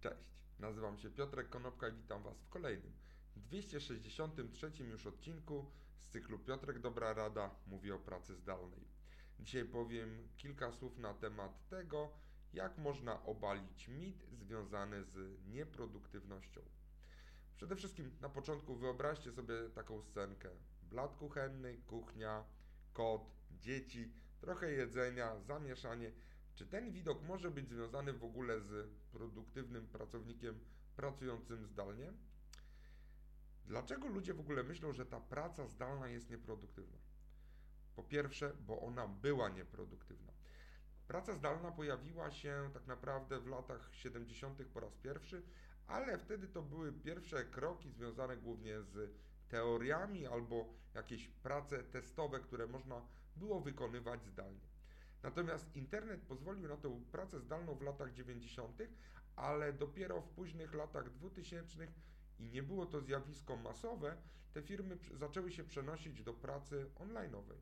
[0.00, 2.92] Cześć, nazywam się Piotrek Konopka i witam Was w kolejnym
[3.36, 8.84] 263 już odcinku z cyklu Piotrek Dobra Rada mówi o pracy zdalnej.
[9.40, 12.12] Dzisiaj powiem kilka słów na temat tego,
[12.52, 16.60] jak można obalić mit związany z nieproduktywnością.
[17.56, 20.48] Przede wszystkim na początku wyobraźcie sobie taką scenkę.
[20.82, 22.44] Blat kuchenny, kuchnia,
[22.92, 23.22] kot,
[23.60, 26.12] dzieci, trochę jedzenia, zamieszanie
[26.54, 30.60] czy ten widok może być związany w ogóle z produktywnym pracownikiem
[30.96, 32.12] pracującym zdalnie?
[33.66, 36.98] Dlaczego ludzie w ogóle myślą, że ta praca zdalna jest nieproduktywna?
[37.96, 40.32] Po pierwsze, bo ona była nieproduktywna.
[41.08, 44.66] Praca zdalna pojawiła się tak naprawdę w latach 70.
[44.66, 45.42] po raz pierwszy,
[45.86, 49.10] ale wtedy to były pierwsze kroki związane głównie z
[49.48, 53.02] teoriami albo jakieś prace testowe, które można
[53.36, 54.70] było wykonywać zdalnie.
[55.22, 58.82] Natomiast internet pozwolił na tę pracę zdalną w latach 90.,
[59.36, 61.88] ale dopiero w późnych latach 2000
[62.38, 64.16] i nie było to zjawisko masowe,
[64.52, 67.58] te firmy zaczęły się przenosić do pracy online'owej.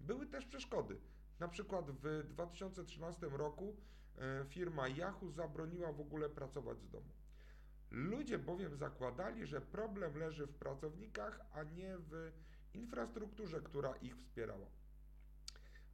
[0.00, 0.96] Były też przeszkody.
[1.38, 3.76] Na przykład w 2013 roku
[4.18, 7.10] e, firma Yahoo zabroniła w ogóle pracować z domu.
[7.90, 12.32] Ludzie bowiem zakładali, że problem leży w pracownikach, a nie w
[12.74, 14.66] infrastrukturze, która ich wspierała.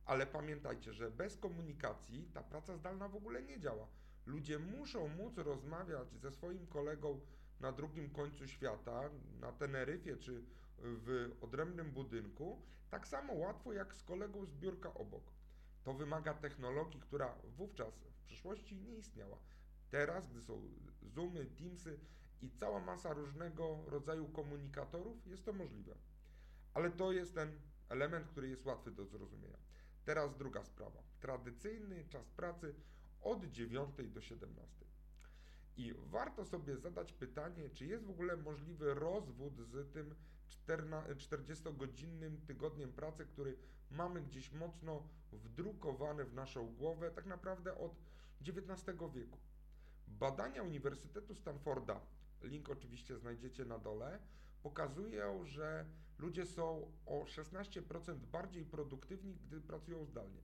[0.04, 3.86] Ale pamiętajcie, że bez komunikacji ta praca zdalna w ogóle nie działa.
[4.26, 7.20] Ludzie muszą móc rozmawiać ze swoim kolegą
[7.60, 10.44] na drugim końcu świata, na Teneryfie czy
[10.78, 15.32] w odrębnym budynku, tak samo łatwo jak z kolegą z biurka obok.
[15.84, 19.38] To wymaga technologii, która wówczas w przeszłości nie istniała.
[19.90, 20.62] Teraz, gdy są
[21.02, 21.98] Zoomy, Teamsy
[22.42, 25.94] i cała masa różnego rodzaju komunikatorów, jest to możliwe.
[26.74, 29.58] Ale to jest ten element, który jest łatwy do zrozumienia.
[30.04, 31.02] Teraz druga sprawa.
[31.20, 32.74] Tradycyjny czas pracy
[33.22, 34.84] od 9 do 17.
[35.76, 40.14] I warto sobie zadać pytanie, czy jest w ogóle możliwy rozwód z tym
[40.48, 43.56] 40-godzinnym tygodniem pracy, który
[43.90, 47.92] mamy gdzieś mocno wdrukowany w naszą głowę, tak naprawdę od
[48.40, 49.38] XIX wieku.
[50.08, 52.00] Badania Uniwersytetu Stanforda,
[52.42, 54.18] link oczywiście znajdziecie na dole,
[54.62, 55.86] pokazują, że
[56.22, 60.42] ludzie są o 16% bardziej produktywni, gdy pracują zdalnie.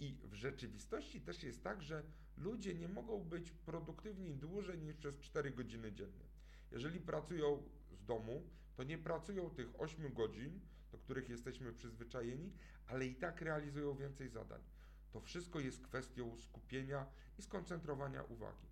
[0.00, 2.02] I w rzeczywistości też jest tak, że
[2.36, 6.24] ludzie nie mogą być produktywni dłużej niż przez 4 godziny dziennie.
[6.72, 7.62] Jeżeli pracują
[7.92, 8.42] z domu,
[8.76, 10.60] to nie pracują tych 8 godzin,
[10.92, 12.52] do których jesteśmy przyzwyczajeni,
[12.86, 14.60] ale i tak realizują więcej zadań.
[15.12, 17.06] To wszystko jest kwestią skupienia
[17.38, 18.66] i skoncentrowania uwagi.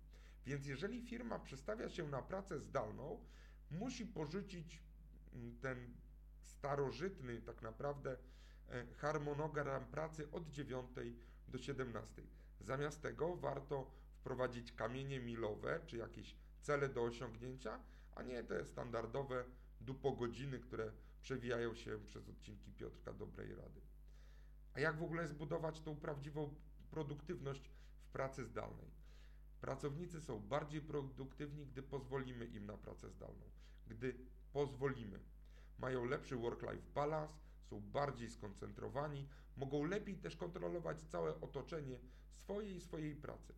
[0.45, 3.25] Więc jeżeli firma przestawia się na pracę zdalną,
[3.71, 4.83] musi porzucić
[5.33, 5.93] mm, ten
[6.43, 8.17] starożytny tak naprawdę
[8.69, 10.89] e, harmonogram pracy od 9
[11.47, 12.21] do 17.
[12.61, 17.79] Zamiast tego warto wprowadzić kamienie milowe, czy jakieś cele do osiągnięcia,
[18.15, 19.43] a nie te standardowe
[19.81, 23.81] dupogodziny, które przewijają się przez odcinki Piotrka Dobrej Rady.
[24.73, 26.55] A jak w ogóle zbudować tą prawdziwą
[26.91, 27.71] produktywność
[28.03, 28.91] w pracy zdalnej?
[29.61, 33.45] Pracownicy są bardziej produktywni, gdy pozwolimy im na pracę zdalną.
[33.87, 34.15] Gdy
[34.53, 35.19] pozwolimy.
[35.79, 37.33] Mają lepszy work-life balance,
[37.69, 41.99] są bardziej skoncentrowani, mogą lepiej też kontrolować całe otoczenie
[42.35, 43.53] swojej i swojej pracy.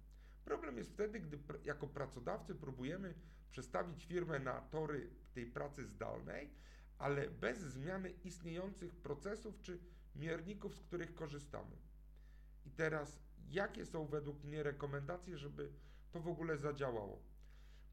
[0.45, 3.13] Problem jest wtedy, gdy jako pracodawcy próbujemy
[3.51, 6.49] przestawić firmę na tory tej pracy zdalnej,
[6.97, 9.79] ale bez zmiany istniejących procesów czy
[10.15, 11.75] mierników, z których korzystamy.
[12.65, 15.71] I teraz, jakie są według mnie rekomendacje, żeby
[16.11, 17.34] to w ogóle zadziałało.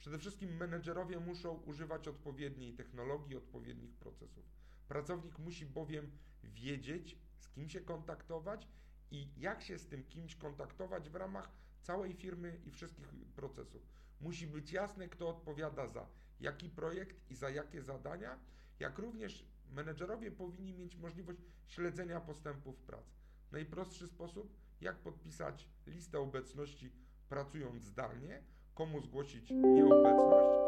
[0.03, 4.45] Przede wszystkim menedżerowie muszą używać odpowiedniej technologii, odpowiednich procesów.
[4.89, 6.11] Pracownik musi bowiem
[6.45, 8.69] wiedzieć, z kim się kontaktować
[9.11, 11.51] i jak się z tym kimś kontaktować w ramach
[11.83, 13.83] całej firmy i wszystkich procesów.
[14.21, 16.07] Musi być jasne, kto odpowiada za
[16.41, 18.39] jaki projekt i za jakie zadania,
[18.81, 23.05] jak również menedżerowie powinni mieć możliwość śledzenia postępów prac.
[23.53, 26.93] Najprostszy sposób, jak podpisać listę obecności
[27.29, 28.43] pracując zdalnie,
[28.75, 30.59] komu zgłosić nieobecność,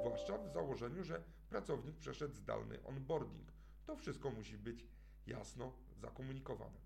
[0.00, 3.52] zwłaszcza w założeniu, że pracownik przeszedł zdalny onboarding.
[3.86, 4.86] To wszystko musi być
[5.26, 6.84] jasno zakomunikowane.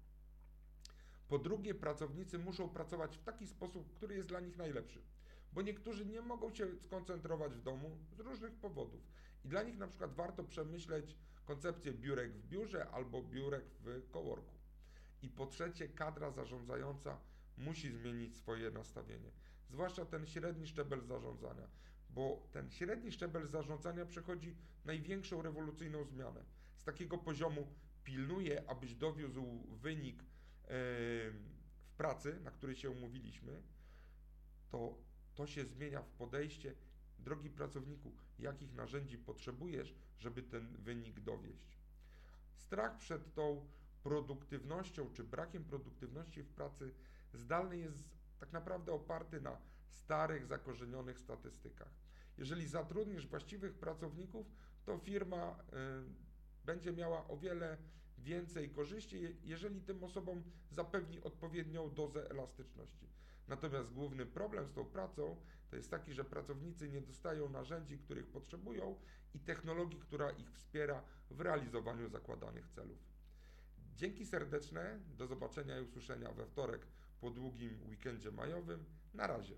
[1.28, 5.02] Po drugie, pracownicy muszą pracować w taki sposób, który jest dla nich najlepszy,
[5.52, 9.00] bo niektórzy nie mogą się skoncentrować w domu z różnych powodów.
[9.44, 14.54] I dla nich na przykład warto przemyśleć koncepcję biurek w biurze albo biurek w coworku.
[15.22, 17.18] I po trzecie, kadra zarządzająca
[17.58, 19.30] musi zmienić swoje nastawienie.
[19.68, 21.68] Zwłaszcza ten średni szczebel zarządzania,
[22.10, 26.44] bo ten średni szczebel zarządzania przechodzi największą rewolucyjną zmianę.
[26.76, 27.66] Z takiego poziomu
[28.04, 29.44] pilnuje, abyś dowiózł
[29.82, 30.24] wynik
[30.68, 33.62] w pracy, na który się umówiliśmy,
[34.70, 34.98] to
[35.34, 36.74] to się zmienia w podejście.
[37.18, 41.78] Drogi pracowniku, jakich narzędzi potrzebujesz, żeby ten wynik dowieść?
[42.56, 43.66] Strach przed tą
[44.02, 46.94] produktywnością czy brakiem produktywności w pracy
[47.34, 49.58] zdalnej jest tak naprawdę oparty na
[49.88, 51.88] starych, zakorzenionych statystykach.
[52.38, 54.46] Jeżeli zatrudnisz właściwych pracowników,
[54.84, 57.78] to firma y, będzie miała o wiele
[58.18, 63.08] więcej korzyści, jeżeli tym osobom zapewni odpowiednią dozę elastyczności.
[63.48, 65.36] Natomiast główny problem z tą pracą
[65.70, 68.96] to jest taki, że pracownicy nie dostają narzędzi, których potrzebują
[69.34, 72.98] i technologii, która ich wspiera w realizowaniu zakładanych celów.
[73.96, 76.86] Dzięki serdeczne, do zobaczenia i usłyszenia we wtorek
[77.20, 78.84] po długim weekendzie majowym.
[79.14, 79.54] Na razie.